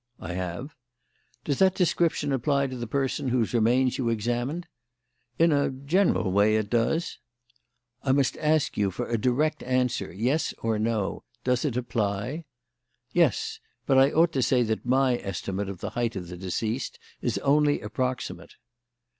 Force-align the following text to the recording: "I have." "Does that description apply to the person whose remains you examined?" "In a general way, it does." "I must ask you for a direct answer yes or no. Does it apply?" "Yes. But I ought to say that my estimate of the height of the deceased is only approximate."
"I 0.19 0.33
have." 0.33 0.73
"Does 1.43 1.59
that 1.59 1.75
description 1.75 2.33
apply 2.33 2.65
to 2.65 2.75
the 2.75 2.87
person 2.87 3.27
whose 3.27 3.53
remains 3.53 3.99
you 3.99 4.09
examined?" 4.09 4.65
"In 5.37 5.51
a 5.51 5.69
general 5.69 6.31
way, 6.31 6.55
it 6.55 6.71
does." 6.71 7.19
"I 8.01 8.11
must 8.11 8.35
ask 8.37 8.77
you 8.77 8.89
for 8.89 9.07
a 9.07 9.19
direct 9.19 9.61
answer 9.61 10.11
yes 10.11 10.55
or 10.57 10.79
no. 10.79 11.23
Does 11.43 11.65
it 11.65 11.77
apply?" 11.77 12.45
"Yes. 13.13 13.59
But 13.85 13.99
I 13.99 14.09
ought 14.09 14.31
to 14.31 14.41
say 14.41 14.63
that 14.63 14.87
my 14.87 15.17
estimate 15.17 15.69
of 15.69 15.81
the 15.81 15.91
height 15.91 16.15
of 16.15 16.29
the 16.29 16.37
deceased 16.37 16.97
is 17.21 17.37
only 17.37 17.79
approximate." 17.81 18.55